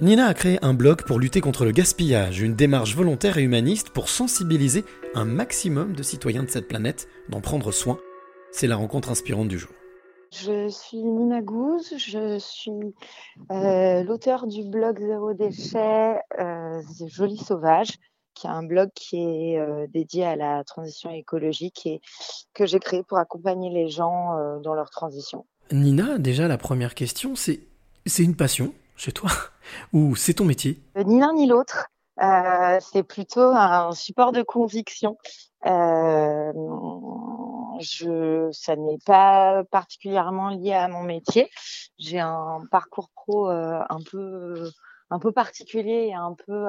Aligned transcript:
Nina 0.00 0.26
a 0.26 0.34
créé 0.34 0.58
un 0.60 0.74
blog 0.74 1.04
pour 1.04 1.20
lutter 1.20 1.40
contre 1.40 1.64
le 1.64 1.70
gaspillage, 1.70 2.40
une 2.40 2.56
démarche 2.56 2.96
volontaire 2.96 3.38
et 3.38 3.42
humaniste 3.42 3.90
pour 3.90 4.08
sensibiliser 4.08 4.84
un 5.14 5.24
maximum 5.24 5.92
de 5.92 6.02
citoyens 6.02 6.42
de 6.42 6.50
cette 6.50 6.66
planète, 6.66 7.06
d'en 7.28 7.40
prendre 7.40 7.70
soin. 7.70 8.00
C'est 8.50 8.66
la 8.66 8.74
rencontre 8.74 9.10
inspirante 9.10 9.46
du 9.46 9.56
jour. 9.56 9.70
Je 10.32 10.68
suis 10.68 10.98
Nina 10.98 11.42
Gouze, 11.42 11.94
je 11.96 12.38
suis 12.40 12.72
euh, 13.52 14.02
l'auteur 14.02 14.48
du 14.48 14.64
blog 14.64 14.98
Zéro 14.98 15.32
Déchet, 15.32 16.18
euh, 16.40 16.82
Joli 17.06 17.36
Sauvage, 17.36 17.92
qui 18.34 18.48
est 18.48 18.50
un 18.50 18.64
blog 18.64 18.90
qui 18.96 19.18
est 19.18 19.60
euh, 19.60 19.86
dédié 19.86 20.24
à 20.24 20.34
la 20.34 20.64
transition 20.64 21.10
écologique 21.10 21.86
et 21.86 22.00
que 22.52 22.66
j'ai 22.66 22.80
créé 22.80 23.04
pour 23.04 23.18
accompagner 23.18 23.70
les 23.70 23.88
gens 23.88 24.36
euh, 24.36 24.58
dans 24.58 24.74
leur 24.74 24.90
transition. 24.90 25.46
Nina, 25.70 26.18
déjà 26.18 26.48
la 26.48 26.58
première 26.58 26.96
question, 26.96 27.36
c'est 27.36 27.60
c'est 28.06 28.24
une 28.24 28.34
passion? 28.34 28.74
Chez 28.96 29.12
toi 29.12 29.30
ou 29.92 30.16
c'est 30.16 30.34
ton 30.34 30.44
métier? 30.44 30.82
Euh, 30.96 31.04
Ni 31.04 31.20
l'un 31.20 31.32
ni 31.32 31.46
l'autre. 31.46 31.88
Euh, 32.22 32.78
c'est 32.80 33.02
plutôt 33.02 33.40
un 33.40 33.92
support 33.92 34.32
de 34.32 34.42
conviction. 34.42 35.16
Euh, 35.66 36.52
ça 38.52 38.76
n'est 38.76 38.98
pas 39.04 39.64
particulièrement 39.64 40.50
lié 40.50 40.74
à 40.74 40.86
mon 40.88 41.02
métier. 41.02 41.50
J'ai 41.98 42.20
un 42.20 42.60
parcours 42.70 43.10
pro 43.14 43.48
un 43.48 43.98
peu, 44.10 44.70
un 45.10 45.18
peu 45.18 45.32
particulier 45.32 46.10
et 46.10 46.14
un 46.14 46.34
peu, 46.46 46.68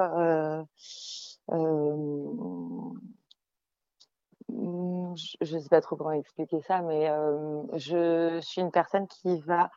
je 4.49 5.55
ne 5.55 5.59
sais 5.59 5.69
pas 5.69 5.81
trop 5.81 5.95
comment 5.95 6.11
expliquer 6.11 6.61
ça, 6.61 6.81
mais 6.81 7.09
euh, 7.09 7.61
je 7.73 8.39
suis 8.41 8.61
une 8.61 8.71
personne 8.71 9.07
qui 9.07 9.39
va 9.41 9.69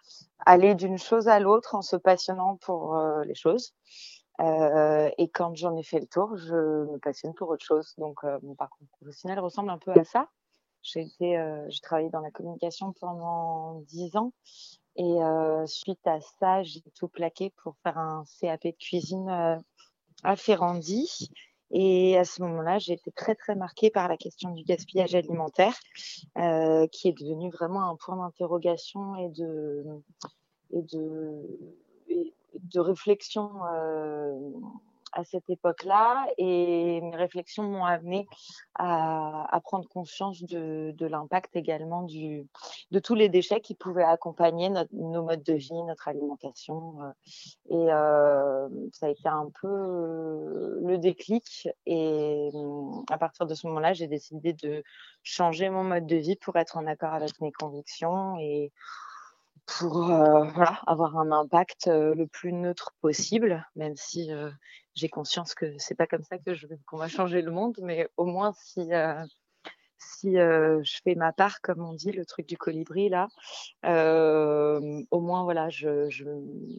aller 0.44 0.74
d'une 0.74 0.98
chose 0.98 1.28
à 1.28 1.40
l'autre 1.40 1.74
en 1.74 1.82
se 1.82 1.96
passionnant 1.96 2.56
pour 2.56 2.96
euh, 2.96 3.24
les 3.24 3.34
choses. 3.34 3.72
Euh, 4.40 5.10
et 5.18 5.28
quand 5.28 5.56
j'en 5.56 5.76
ai 5.76 5.82
fait 5.82 5.98
le 5.98 6.06
tour, 6.06 6.36
je 6.36 6.54
me 6.54 6.98
passionne 6.98 7.34
pour 7.34 7.48
autre 7.48 7.64
chose. 7.64 7.94
Donc, 7.98 8.18
euh, 8.24 8.38
mon 8.42 8.54
parcours 8.54 8.86
professionnel 8.92 9.40
ressemble 9.40 9.70
un 9.70 9.78
peu 9.78 9.92
à 9.92 10.04
ça. 10.04 10.28
J'ai 10.82 11.08
euh, 11.36 11.68
travaillé 11.82 12.08
dans 12.10 12.20
la 12.20 12.30
communication 12.30 12.92
pendant 13.00 13.80
dix 13.80 14.16
ans. 14.16 14.32
Et 14.96 15.22
euh, 15.22 15.66
suite 15.66 16.06
à 16.06 16.20
ça, 16.20 16.62
j'ai 16.62 16.82
tout 16.94 17.08
plaqué 17.08 17.52
pour 17.62 17.76
faire 17.82 17.98
un 17.98 18.24
CAP 18.40 18.64
de 18.64 18.70
cuisine 18.70 19.60
à 20.24 20.36
Ferrandi. 20.36 21.30
Et 21.70 22.16
à 22.16 22.24
ce 22.24 22.42
moment-là, 22.42 22.78
j'ai 22.78 22.94
été 22.94 23.10
très 23.12 23.34
très 23.34 23.54
marquée 23.54 23.90
par 23.90 24.08
la 24.08 24.16
question 24.16 24.50
du 24.50 24.64
gaspillage 24.64 25.14
alimentaire, 25.14 25.74
euh, 26.38 26.86
qui 26.86 27.08
est 27.08 27.18
devenu 27.18 27.50
vraiment 27.50 27.90
un 27.90 27.96
point 27.96 28.16
d'interrogation 28.16 29.16
et 29.16 29.28
de 29.28 29.84
et 30.70 30.82
de 30.82 31.42
et 32.08 32.32
de 32.54 32.80
réflexion 32.80 33.50
euh, 33.72 34.37
à 35.18 35.24
cette 35.24 35.50
époque-là. 35.50 36.26
Et 36.38 37.00
mes 37.00 37.16
réflexions 37.16 37.64
m'ont 37.64 37.84
amené 37.84 38.26
à, 38.76 39.60
prendre 39.64 39.88
conscience 39.88 40.42
de, 40.44 40.94
l'impact 41.06 41.56
également 41.56 42.02
de 42.02 42.98
tous 43.00 43.14
les 43.14 43.28
déchets 43.28 43.60
qui 43.60 43.74
pouvaient 43.74 44.04
accompagner 44.04 44.70
nos 44.92 45.22
modes 45.24 45.42
de 45.42 45.54
vie, 45.54 45.82
notre 45.84 46.08
alimentation. 46.08 47.02
Euh. 47.02 47.10
Et 47.70 47.92
euh, 47.92 48.68
ça 48.92 49.06
a 49.06 49.08
été 49.10 49.28
un 49.28 49.50
peu 49.60 50.78
le 50.82 50.98
déclic. 50.98 51.68
Et 51.86 52.50
à 53.10 53.18
partir 53.18 53.46
de 53.46 53.54
ce 53.54 53.66
moment-là, 53.66 53.92
j'ai 53.92 54.06
décidé 54.06 54.52
de 54.52 54.82
changer 55.22 55.68
mon 55.70 55.84
mode 55.84 56.06
de 56.06 56.16
vie 56.16 56.36
pour 56.36 56.56
être 56.56 56.76
en 56.76 56.86
accord 56.86 57.12
avec 57.12 57.40
mes 57.40 57.52
convictions 57.52 58.38
et 58.38 58.72
pour 59.68 60.10
euh, 60.10 60.44
voilà, 60.44 60.80
avoir 60.86 61.16
un 61.18 61.30
impact 61.30 61.88
euh, 61.88 62.14
le 62.14 62.26
plus 62.26 62.52
neutre 62.52 62.92
possible, 63.00 63.66
même 63.76 63.96
si 63.96 64.32
euh, 64.32 64.50
j'ai 64.94 65.08
conscience 65.08 65.54
que 65.54 65.76
c'est 65.78 65.94
pas 65.94 66.06
comme 66.06 66.22
ça 66.24 66.38
que 66.38 66.52
qu'on 66.86 66.96
va 66.96 67.08
changer 67.08 67.42
le 67.42 67.50
monde, 67.50 67.78
mais 67.82 68.08
au 68.16 68.24
moins 68.24 68.52
si 68.56 68.92
euh, 68.94 69.22
si 69.98 70.38
euh, 70.38 70.80
je 70.84 70.98
fais 71.04 71.14
ma 71.14 71.32
part, 71.32 71.60
comme 71.60 71.82
on 71.84 71.92
dit, 71.92 72.12
le 72.12 72.24
truc 72.24 72.46
du 72.46 72.56
colibri 72.56 73.08
là, 73.08 73.28
euh, 73.84 75.02
au 75.10 75.20
moins 75.20 75.44
voilà, 75.44 75.68
je 75.68 76.08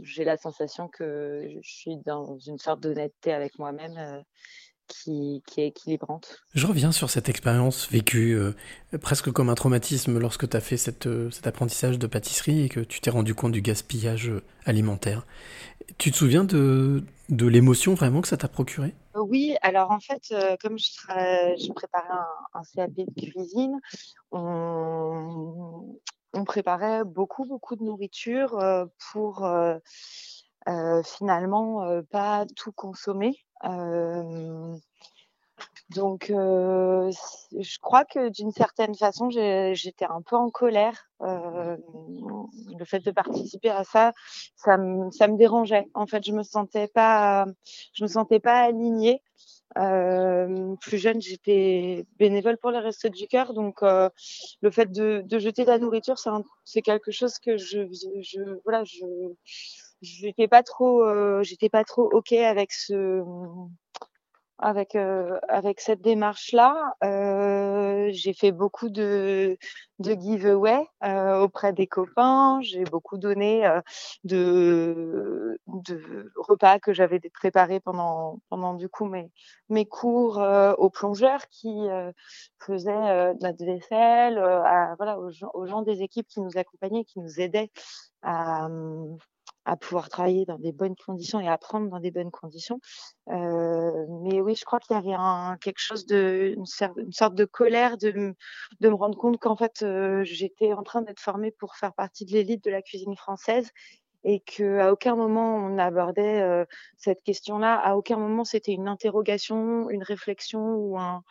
j'ai 0.01 0.23
la 0.23 0.37
sensation 0.37 0.87
que 0.87 1.47
je 1.61 1.69
suis 1.69 1.97
dans 1.97 2.39
une 2.39 2.57
sorte 2.57 2.81
d'honnêteté 2.81 3.33
avec 3.33 3.59
moi-même 3.59 4.23
qui, 4.89 5.41
qui, 5.45 5.61
est 5.61 5.67
équilibrante. 5.67 6.41
Je 6.53 6.67
reviens 6.67 6.91
sur 6.91 7.09
cette 7.09 7.29
expérience 7.29 7.89
vécue 7.89 8.33
euh, 8.33 8.51
presque 8.99 9.31
comme 9.31 9.49
un 9.49 9.55
traumatisme 9.55 10.19
lorsque 10.19 10.49
tu 10.49 10.57
as 10.57 10.59
fait 10.59 10.77
cette, 10.77 11.07
euh, 11.07 11.29
cet 11.31 11.47
apprentissage 11.47 11.97
de 11.97 12.07
pâtisserie 12.07 12.63
et 12.63 12.69
que 12.69 12.81
tu 12.81 12.99
t'es 12.99 13.09
rendu 13.09 13.35
compte 13.35 13.51
du 13.51 13.61
gaspillage 13.61 14.31
alimentaire. 14.65 15.25
Tu 15.97 16.11
te 16.11 16.17
souviens 16.17 16.43
de, 16.43 17.03
de 17.29 17.47
l'émotion 17.47 17.93
vraiment 17.93 18.21
que 18.21 18.27
ça 18.27 18.37
t'a 18.37 18.47
procuré 18.47 18.93
Oui, 19.15 19.55
alors 19.61 19.91
en 19.91 19.99
fait, 19.99 20.23
euh, 20.31 20.57
comme 20.61 20.77
je, 20.77 20.85
je 20.87 21.71
préparais 21.71 22.09
un, 22.11 22.59
un, 22.59 22.63
CAP 22.75 22.91
de 22.93 23.29
cuisine, 23.29 23.79
on, 24.31 25.99
on 26.33 26.43
préparait 26.43 27.03
beaucoup, 27.05 27.45
beaucoup 27.45 27.75
de 27.75 27.83
nourriture 27.83 28.59
pour 29.11 29.47
finalement 31.03 32.03
pas 32.11 32.45
tout 32.55 32.71
consommer 32.71 33.35
euh, 33.48 33.48
donc, 35.89 36.29
euh, 36.29 37.11
je 37.59 37.79
crois 37.79 38.05
que 38.05 38.29
d'une 38.29 38.51
certaine 38.51 38.93
façon, 38.93 39.29
j'étais 39.31 40.05
un 40.05 40.21
peu 40.21 40.35
en 40.35 40.51
colère. 40.51 41.09
Euh, 41.21 41.77
le 42.77 42.85
fait 42.85 42.99
de 42.99 43.11
participer 43.11 43.69
à 43.69 43.83
ça, 43.83 44.13
ça 44.55 44.77
me, 44.77 45.09
ça 45.11 45.27
me 45.27 45.35
dérangeait. 45.35 45.87
En 45.95 46.05
fait, 46.05 46.23
je 46.23 46.31
me 46.31 46.43
sentais 46.43 46.87
pas, 46.87 47.45
je 47.93 48.03
me 48.03 48.07
sentais 48.07 48.39
pas 48.39 48.59
alignée. 48.61 49.21
Euh, 49.77 50.75
plus 50.81 50.97
jeune, 50.97 51.21
j'étais 51.21 52.05
bénévole 52.17 52.57
pour 52.57 52.71
les 52.71 52.79
Restos 52.79 53.09
du 53.09 53.27
Cœur, 53.27 53.53
donc 53.53 53.83
euh, 53.83 54.09
le 54.61 54.71
fait 54.71 54.91
de, 54.91 55.21
de, 55.25 55.39
jeter 55.39 55.63
de 55.63 55.69
la 55.69 55.77
nourriture, 55.77 56.15
c'est 56.65 56.81
quelque 56.81 57.11
chose 57.11 57.37
que 57.37 57.55
je, 57.57 57.87
je 58.19 58.41
voilà, 58.63 58.83
je 58.83 59.05
j'étais 60.01 60.47
pas 60.47 60.63
trop 60.63 61.03
euh, 61.03 61.43
j'étais 61.43 61.69
pas 61.69 61.83
trop 61.83 62.09
ok 62.11 62.33
avec 62.33 62.71
ce 62.71 63.23
avec 64.59 64.95
euh, 64.95 65.39
avec 65.47 65.79
cette 65.79 66.01
démarche 66.01 66.51
là 66.51 66.93
euh, 67.03 68.09
j'ai 68.11 68.33
fait 68.33 68.51
beaucoup 68.51 68.89
de 68.89 69.57
de 69.99 70.13
giveaway 70.13 70.85
euh, 71.03 71.39
auprès 71.39 71.73
des 71.73 71.87
copains. 71.87 72.59
J'ai 72.61 72.83
beaucoup 72.85 73.17
donné 73.17 73.65
euh, 73.65 73.81
de 74.23 75.59
de 75.67 76.31
repas 76.35 76.79
que 76.79 76.93
j'avais 76.93 77.19
préparés 77.33 77.79
pendant 77.79 78.39
pendant 78.49 78.73
du 78.73 78.89
coup 78.89 79.05
mes 79.05 79.31
mes 79.69 79.85
cours 79.85 80.39
euh, 80.39 80.73
aux 80.77 80.89
plongeurs 80.89 81.47
qui 81.49 81.87
faisaient 82.59 83.33
notre 83.41 83.63
vaisselle 83.63 84.35
voilà 84.97 85.19
aux 85.19 85.29
gens, 85.31 85.51
aux 85.53 85.65
gens 85.65 85.81
des 85.81 86.01
équipes 86.01 86.27
qui 86.27 86.41
nous 86.41 86.57
accompagnaient 86.57 87.05
qui 87.05 87.19
nous 87.19 87.39
aidaient 87.39 87.71
à 88.21 88.67
à 89.69 89.75
pouvoir 89.75 90.09
travailler 90.09 90.45
dans 90.45 90.57
des 90.57 90.71
bonnes 90.71 90.95
conditions 90.95 91.39
et 91.39 91.47
apprendre 91.47 91.89
dans 91.89 91.99
des 91.99 92.11
bonnes 92.11 92.31
conditions. 92.31 92.79
Euh, 93.29 94.05
mais 94.23 94.41
oui, 94.41 94.55
je 94.55 94.65
crois 94.65 94.79
qu'il 94.79 94.95
y 94.95 94.99
avait 94.99 95.13
un, 95.13 95.57
quelque 95.61 95.79
chose 95.79 96.05
de, 96.07 96.53
une, 96.55 96.65
une, 96.97 97.11
sorte 97.11 97.35
de 97.35 97.45
colère 97.45 97.97
de, 97.97 98.33
de 98.79 98.89
me 98.89 98.95
rendre 98.95 99.17
compte 99.17 99.39
qu'en 99.39 99.55
fait, 99.55 99.83
euh, 99.83 100.23
j'étais 100.23 100.73
en 100.73 100.83
train 100.83 101.03
d'être 101.03 101.19
formée 101.19 101.51
pour 101.51 101.75
faire 101.75 101.93
partie 101.93 102.25
de 102.25 102.31
l'élite 102.31 102.63
de 102.63 102.71
la 102.71 102.81
cuisine 102.81 103.15
française 103.15 103.69
et 104.23 104.41
que 104.41 104.79
à 104.79 104.91
aucun 104.91 105.15
moment 105.15 105.55
on 105.55 105.77
abordait 105.77 106.41
euh, 106.41 106.65
cette 106.97 107.23
question-là, 107.23 107.75
à 107.75 107.95
aucun 107.95 108.17
moment 108.17 108.43
c'était 108.43 108.73
une 108.73 108.87
interrogation, 108.87 109.89
une 109.89 110.03
réflexion 110.03 110.59
ou 110.75 110.99
un, 110.99 111.23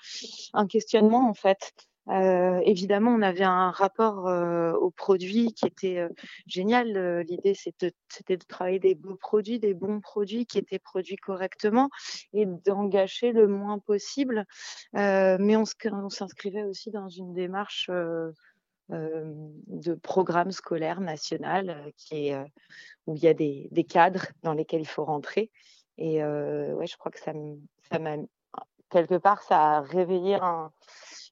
un 0.55 0.67
questionnement 0.67 1.29
en 1.29 1.35
fait. 1.35 1.73
Euh, 2.11 2.61
évidemment, 2.65 3.11
on 3.13 3.23
avait 3.23 3.45
un 3.45 3.71
rapport 3.71 4.29
euh, 4.29 4.73
aux 4.73 4.91
produits 4.91 5.53
qui 5.53 5.67
était 5.67 5.99
euh, 5.99 6.09
génial. 6.47 6.97
Euh, 6.97 7.23
l'idée, 7.23 7.55
c'était 7.55 7.93
de 8.37 8.45
travailler 8.45 8.79
des 8.79 8.95
beaux 8.95 9.17
produits, 9.17 9.59
des 9.59 9.75
bons 9.75 10.01
produits 10.01 10.47
qui 10.47 10.59
étaient 10.59 10.79
produits 10.79 11.17
correctement 11.17 11.91
et 12.33 12.47
d'en 12.47 12.85
gâcher 12.85 13.33
le 13.33 13.47
moins 13.47 13.79
possible. 13.79 14.47
Euh, 14.97 15.37
mais 15.39 15.57
on, 15.57 15.65
s'inscrivait 16.09 16.65
aussi 16.65 16.91
dans 16.91 17.09
une 17.09 17.35
démarche 17.35 17.91
euh, 17.91 18.33
de 18.89 19.95
programme 19.95 20.51
scolaire 20.51 21.01
national 21.01 21.93
qui 21.97 22.29
est, 22.29 22.37
où 23.07 23.17
il 23.17 23.23
y 23.23 23.29
a 23.29 23.35
des, 23.35 23.69
des, 23.71 23.85
cadres 23.85 24.27
dans 24.43 24.55
lesquels 24.55 24.81
il 24.81 24.89
faut 24.89 25.05
rentrer. 25.05 25.51
Et 25.99 26.23
ouais, 26.23 26.87
je 26.87 26.97
crois 26.97 27.13
que 27.13 27.21
ça 27.21 27.33
m'a 27.99 28.17
quelque 28.91 29.17
part, 29.17 29.43
ça 29.43 29.77
a 29.77 29.81
réveillé 29.81 30.37
un 30.37 30.73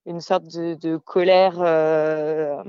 une 0.06 0.20
sorte 0.20 0.44
de, 0.44 0.74
de 0.74 0.96
colère, 0.96 1.60
euh, 1.60 2.62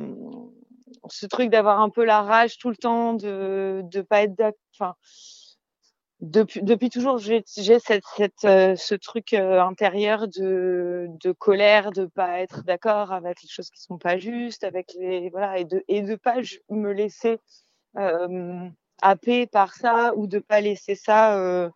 ce 1.09 1.25
truc 1.25 1.49
d'avoir 1.49 1.79
un 1.79 1.89
peu 1.89 2.03
la 2.03 2.21
rage 2.21 2.57
tout 2.57 2.69
le 2.69 2.75
temps, 2.75 3.13
de 3.13 3.83
ne 3.93 4.01
pas 4.01 4.23
être 4.23 4.35
d'accord. 4.35 4.57
Enfin, 4.73 4.95
depuis, 6.19 6.63
depuis 6.63 6.89
toujours, 6.89 7.19
j'ai 7.19 7.43
cette, 7.45 8.03
cette, 8.15 8.43
euh, 8.45 8.75
ce 8.75 8.95
truc 8.95 9.33
euh, 9.33 9.61
intérieur 9.61 10.27
de, 10.27 11.07
de 11.23 11.31
colère, 11.31 11.91
de 11.91 12.05
pas 12.05 12.39
être 12.39 12.63
d'accord 12.63 13.11
avec 13.11 13.43
les 13.43 13.49
choses 13.49 13.69
qui 13.69 13.81
sont 13.81 13.99
pas 13.99 14.17
justes, 14.17 14.63
avec 14.63 14.93
les 14.99 15.29
voilà, 15.29 15.59
et 15.59 15.65
de 15.65 15.83
et 15.87 16.01
de 16.01 16.15
pas 16.15 16.37
me 16.69 16.91
laisser 16.91 17.39
euh, 17.97 18.67
happé 19.03 19.45
par 19.45 19.75
ça 19.75 20.13
ou 20.15 20.25
de 20.25 20.39
pas 20.39 20.59
laisser 20.59 20.95
ça 20.95 21.69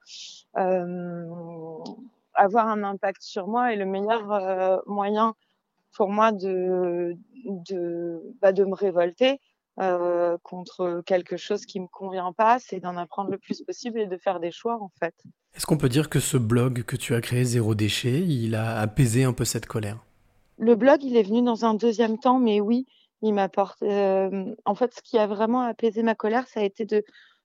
avoir 2.33 2.67
un 2.67 2.83
impact 2.83 3.21
sur 3.21 3.47
moi. 3.47 3.73
Et 3.73 3.75
le 3.75 3.85
meilleur 3.85 4.81
moyen 4.87 5.35
pour 5.93 6.09
moi 6.09 6.31
de 6.31 7.15
de 7.45 8.21
bah, 8.41 8.51
de 8.51 8.63
me 8.63 8.75
révolter 8.75 9.39
euh, 9.79 10.37
contre 10.43 11.01
quelque 11.05 11.37
chose 11.37 11.65
qui 11.65 11.79
me 11.79 11.87
convient 11.87 12.33
pas, 12.33 12.59
c'est 12.59 12.79
d'en 12.79 12.97
apprendre 12.97 13.31
le 13.31 13.37
plus 13.37 13.61
possible 13.61 13.99
et 13.99 14.05
de 14.05 14.17
faire 14.17 14.39
des 14.39 14.51
choix 14.51 14.81
en 14.81 14.91
fait. 14.99 15.15
Est-ce 15.55 15.65
qu'on 15.65 15.77
peut 15.77 15.89
dire 15.89 16.09
que 16.09 16.19
ce 16.19 16.37
blog 16.37 16.83
que 16.83 16.95
tu 16.95 17.15
as 17.15 17.21
créé 17.21 17.43
Zéro 17.43 17.75
déchet, 17.75 18.21
il 18.21 18.55
a 18.55 18.79
apaisé 18.79 19.23
un 19.23 19.33
peu 19.33 19.45
cette 19.45 19.65
colère? 19.65 20.03
Le 20.57 20.75
blog, 20.75 21.03
il 21.03 21.17
est 21.17 21.23
venu 21.23 21.41
dans 21.41 21.65
un 21.65 21.73
deuxième 21.73 22.19
temps, 22.19 22.37
mais 22.37 22.59
oui, 22.59 22.85
il 23.21 23.33
m'apporte. 23.33 23.81
Euh, 23.83 24.53
en 24.65 24.75
fait, 24.75 24.93
ce 24.93 25.01
qui 25.01 25.17
a 25.17 25.27
vraiment 25.27 25.61
apaisé 25.61 26.03
ma 26.03 26.15
colère, 26.15 26.47
ça 26.47 26.59
a 26.59 26.63
été 26.63 26.85
de 26.85 27.03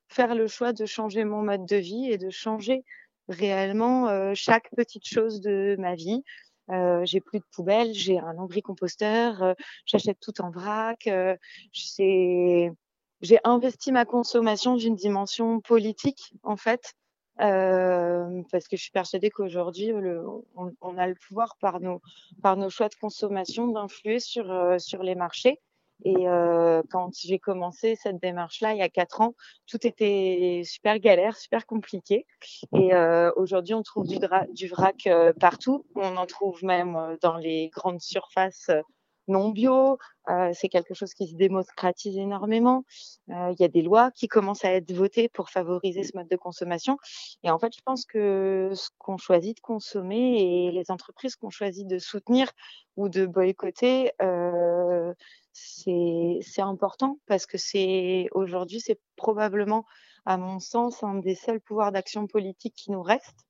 faire 0.08 0.34
le 0.34 0.46
choix 0.46 0.72
de 0.72 0.86
changer 0.86 1.24
mon 1.24 1.42
mode 1.42 1.66
de 1.66 1.76
vie 1.76 2.10
et 2.10 2.18
de 2.18 2.30
changer 2.30 2.84
réellement 3.28 4.08
euh, 4.08 4.32
chaque 4.34 4.70
petite 4.76 5.06
chose 5.06 5.40
de 5.40 5.76
ma 5.78 5.94
vie. 5.94 6.22
Euh, 6.70 7.04
j'ai 7.04 7.20
plus 7.20 7.38
de 7.38 7.44
poubelle, 7.52 7.92
j'ai 7.94 8.18
un 8.18 8.32
lombricomposteur, 8.32 9.42
euh, 9.42 9.54
j'achète 9.84 10.18
tout 10.20 10.40
en 10.40 10.50
vrac. 10.50 11.06
Euh, 11.06 11.36
j'ai 11.72 13.38
investi 13.44 13.92
ma 13.92 14.04
consommation 14.04 14.76
d'une 14.76 14.96
dimension 14.96 15.60
politique 15.60 16.32
en 16.42 16.56
fait, 16.56 16.94
euh, 17.40 18.42
parce 18.50 18.68
que 18.68 18.76
je 18.76 18.82
suis 18.82 18.90
persuadée 18.90 19.30
qu'aujourd'hui 19.30 19.92
on, 19.92 20.98
a 20.98 21.06
le 21.06 21.14
pouvoir 21.14 21.56
par 21.60 21.80
nos 21.80 22.00
par 22.42 22.56
nos 22.56 22.68
choix 22.68 22.88
de 22.88 22.94
consommation 22.96 23.68
d'influer 23.68 24.20
sur 24.20 24.76
sur 24.78 25.02
les 25.02 25.14
marchés. 25.14 25.60
Et 26.04 26.28
euh, 26.28 26.82
quand 26.90 27.10
j'ai 27.14 27.38
commencé 27.38 27.96
cette 27.96 28.20
démarche-là, 28.20 28.72
il 28.72 28.78
y 28.78 28.82
a 28.82 28.88
quatre 28.88 29.20
ans, 29.20 29.34
tout 29.66 29.86
était 29.86 30.62
super 30.64 30.98
galère, 30.98 31.36
super 31.36 31.66
compliqué. 31.66 32.26
Et 32.74 32.94
euh, 32.94 33.32
aujourd'hui, 33.36 33.74
on 33.74 33.82
trouve 33.82 34.06
du, 34.06 34.18
du 34.52 34.68
vrac 34.68 35.06
euh, 35.06 35.32
partout. 35.32 35.86
On 35.94 36.16
en 36.16 36.26
trouve 36.26 36.62
même 36.62 36.96
euh, 36.96 37.16
dans 37.22 37.36
les 37.36 37.70
grandes 37.70 38.00
surfaces 38.00 38.68
euh, 38.68 38.82
non 39.28 39.48
bio. 39.48 39.98
Euh, 40.28 40.50
c'est 40.52 40.68
quelque 40.68 40.94
chose 40.94 41.12
qui 41.14 41.26
se 41.26 41.34
démocratise 41.34 42.16
énormément. 42.16 42.84
Il 43.28 43.56
y 43.58 43.64
a 43.64 43.68
des 43.68 43.82
lois 43.82 44.12
qui 44.12 44.28
commencent 44.28 44.64
à 44.64 44.72
être 44.72 44.92
votées 44.92 45.28
pour 45.28 45.50
favoriser 45.50 46.04
ce 46.04 46.16
mode 46.16 46.28
de 46.28 46.36
consommation. 46.36 46.96
Et 47.42 47.50
en 47.50 47.58
fait, 47.58 47.72
je 47.74 47.80
pense 47.84 48.04
que 48.04 48.70
ce 48.74 48.88
qu'on 48.98 49.16
choisit 49.16 49.56
de 49.56 49.60
consommer 49.60 50.68
et 50.68 50.70
les 50.70 50.90
entreprises 50.90 51.34
qu'on 51.34 51.50
choisit 51.50 51.88
de 51.88 51.98
soutenir 51.98 52.50
ou 52.96 53.08
de 53.08 53.26
boycotter, 53.26 54.12
euh, 54.22 55.12
c'est 55.56 56.62
important 56.62 57.18
parce 57.26 57.46
que 57.46 57.58
c'est 57.58 58.28
aujourd'hui, 58.32 58.80
c'est 58.80 59.00
probablement, 59.16 59.84
à 60.24 60.36
mon 60.36 60.58
sens, 60.58 61.02
un 61.02 61.14
des 61.14 61.34
seuls 61.34 61.60
pouvoirs 61.60 61.92
d'action 61.92 62.26
politique 62.26 62.74
qui 62.74 62.90
nous 62.90 63.02
reste. 63.02 63.46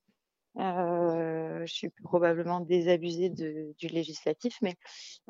Euh, 0.59 1.67
je 1.67 1.73
suis 1.73 1.91
probablement 2.05 2.61
désabusée 2.61 3.29
de, 3.29 3.75
du 3.79 3.89
législatif, 3.89 4.57
mais 4.63 4.77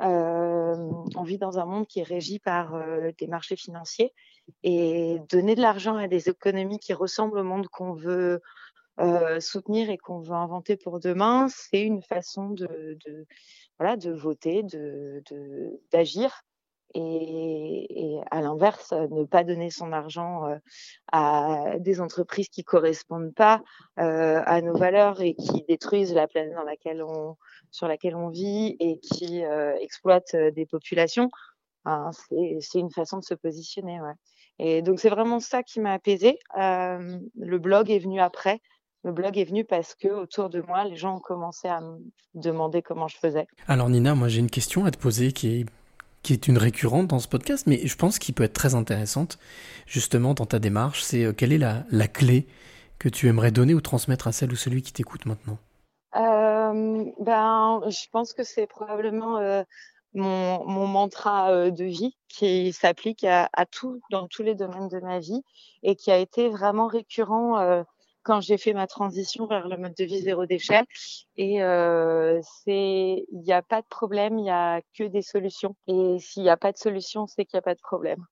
euh, 0.00 0.76
on 1.17 1.23
vit 1.25 1.38
dans 1.38 1.58
un 1.58 1.64
monde 1.64 1.87
qui 1.88 2.00
est 2.00 2.05
régi 2.05 2.38
par 2.38 2.75
euh, 2.75 3.11
des 3.19 3.26
marchés 3.26 3.56
financiers 3.56 4.12
et 4.62 5.19
donner 5.29 5.56
de 5.56 5.62
l'argent 5.62 5.96
à 5.96 6.06
des 6.06 6.29
économies 6.29 6.79
qui 6.79 6.93
ressemblent 6.93 7.38
au 7.38 7.44
monde 7.44 7.67
qu'on 7.69 7.94
veut 7.94 8.40
euh, 9.00 9.40
soutenir 9.40 9.90
et 9.90 9.99
qu'on 9.99 10.20
veut 10.20 10.32
inventer 10.32 10.76
pour 10.76 11.00
demain, 11.00 11.49
c'est 11.49 11.82
une 11.82 12.02
façon 12.02 12.50
de, 12.50 12.96
voilà, 13.79 13.96
de 13.96 14.12
voter, 14.12 14.62
de 14.62 15.22
et, 16.96 18.20
à 18.31 18.40
l'inverse, 18.40 18.93
ne 18.93 19.25
pas 19.25 19.44
donner 19.44 19.70
son 19.70 19.93
argent 19.93 20.46
euh, 20.46 20.56
à 21.12 21.78
des 21.78 22.00
entreprises 22.00 22.48
qui 22.48 22.64
correspondent 22.64 23.34
pas 23.34 23.62
euh, 23.98 24.43
à 24.44 24.60
nos 24.62 24.76
valeurs 24.76 25.20
et 25.20 25.34
qui 25.34 25.64
détruisent 25.69 26.14
la 26.14 26.26
planète 26.26 26.54
sur 27.70 27.88
laquelle 27.88 28.16
on 28.16 28.28
vit 28.28 28.76
et 28.81 28.98
qui 28.98 29.44
euh, 29.44 29.76
exploitent 29.81 30.34
des 30.37 30.66
populations. 30.66 31.28
Hein, 31.84 32.10
c'est 32.60 32.81
une 32.81 32.90
façon 32.90 33.19
de 33.19 33.25
se 33.25 33.34
positionner. 33.34 34.00
Et 34.58 34.82
donc 34.82 34.98
c'est 34.98 35.10
vraiment 35.10 35.38
ça 35.38 35.62
qui 35.62 35.81
m'a 35.81 35.93
apaisée. 35.93 36.38
le 36.56 37.58
blog 37.58 37.90
est 37.90 37.98
venu 37.98 38.20
après. 38.20 38.60
Le 39.04 39.12
blog 39.12 39.38
est 39.38 39.44
venu 39.44 39.64
parce 39.64 39.94
que 39.94 40.08
autour 40.08 40.50
de 40.50 40.60
moi, 40.62 40.84
les 40.84 40.96
gens 40.96 41.16
ont 41.16 41.20
commencé 41.20 41.69
à 41.69 41.81
me 41.81 41.98
demander 42.34 42.82
comment 42.82 43.06
je 43.06 43.16
faisais. 43.19 43.46
Alors 43.69 43.88
Nina, 43.88 44.16
moi 44.16 44.26
j'ai 44.26 44.40
une 44.40 44.50
question 44.50 44.84
à 44.84 44.90
te 44.90 44.98
poser 44.98 45.31
qui 45.31 45.60
est 45.60 45.66
qui 46.26 46.32
est 46.32 46.49
une 46.49 46.58
récurrente 46.58 47.06
dans 47.06 47.20
ce 47.20 47.28
podcast, 47.28 47.69
mais 47.69 47.87
je 47.87 47.96
pense 47.96 48.19
qu'il 48.19 48.34
peut 48.34 48.43
être 48.43 48.52
très 48.52 48.75
intéressante 48.75 49.38
justement 49.87 50.34
dans 50.34 50.44
ta 50.44 50.58
démarche. 50.58 51.05
C'est 51.05 51.23
euh, 51.23 51.32
quelle 51.32 51.52
est 51.52 51.58
la, 51.58 51.84
la, 51.93 52.08
clé 52.08 52.49
que 52.99 53.08
tu 53.08 53.28
aimerais 53.28 53.52
donner 53.52 53.75
ou 53.75 53.81
transmettre 53.81 54.26
à 54.26 54.32
celle 54.32 54.50
ou 54.50 54.56
celui 54.56 54.82
qui 54.82 54.93
t'écoute 54.93 55.25
maintenant? 55.25 55.56
Euh, 56.17 57.05
Ben, 57.20 57.81
je 57.88 58.11
pense 58.11 58.32
que 58.32 58.43
c'est 58.43 58.67
probablement 58.67 59.38
euh, 59.38 59.62
mon, 60.14 60.67
mon, 60.67 60.88
mantra 60.88 61.70
de 61.70 61.84
vie 61.84 62.17
qui 62.29 62.72
s'applique 62.72 63.22
à, 63.22 63.49
tout 63.70 64.00
dans 64.11 64.26
tous 64.26 64.43
les 64.43 64.56
domaines 64.56 64.88
de 64.88 64.99
ma 64.99 65.20
vie 65.20 65.43
et 65.84 65.94
qui 65.94 66.11
a 66.11 66.19
été 66.19 66.49
vraiment 66.49 66.88
récurrent 66.88 67.84
quand 68.26 68.40
j'ai 68.40 68.58
fait 68.58 68.73
ma 68.73 68.88
transition 68.88 69.46
vers 69.46 69.69
le 69.69 69.76
mode 69.76 69.94
de 69.94 70.05
vie 70.05 70.20
zéro 70.20 70.46
déchet. 70.46 70.82
Et 71.37 71.62
euh, 71.62 72.40
c'est, 72.43 73.25
il 73.31 73.40
n'y 73.40 73.52
a 73.52 73.62
pas 73.62 73.82
de 73.82 73.87
problème, 73.87 74.37
il 74.38 74.43
n'y 74.43 74.50
a 74.50 74.82
que 74.99 75.05
des 75.05 75.23
solutions. 75.23 75.76
Et 75.87 76.19
s'il 76.19 76.43
n'y 76.43 76.50
a 76.50 76.56
pas 76.56 76.73
de 76.73 76.76
solution, 76.76 77.28
c'est 77.28 77.44
qu'il 77.44 77.56
n'y 77.56 77.61
a 77.61 77.62
pas 77.62 77.76
de 77.76 77.81
problème. 77.81 78.26